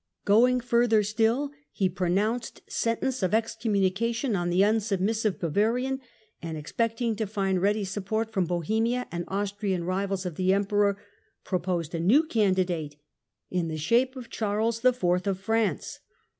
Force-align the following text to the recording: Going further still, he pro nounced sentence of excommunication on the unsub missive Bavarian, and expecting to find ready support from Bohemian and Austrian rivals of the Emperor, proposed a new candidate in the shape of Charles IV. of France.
Going 0.25 0.61
further 0.61 1.03
still, 1.03 1.51
he 1.71 1.87
pro 1.87 2.09
nounced 2.09 2.61
sentence 2.67 3.21
of 3.21 3.35
excommunication 3.35 4.35
on 4.35 4.49
the 4.49 4.61
unsub 4.63 4.99
missive 4.99 5.39
Bavarian, 5.39 6.01
and 6.41 6.57
expecting 6.57 7.15
to 7.17 7.27
find 7.27 7.61
ready 7.61 7.83
support 7.83 8.31
from 8.31 8.45
Bohemian 8.47 9.05
and 9.11 9.25
Austrian 9.27 9.83
rivals 9.83 10.25
of 10.25 10.37
the 10.37 10.53
Emperor, 10.55 10.97
proposed 11.43 11.93
a 11.93 11.99
new 11.99 12.23
candidate 12.23 12.95
in 13.51 13.67
the 13.67 13.77
shape 13.77 14.15
of 14.15 14.31
Charles 14.31 14.83
IV. 14.83 15.03
of 15.27 15.37
France. 15.39 15.99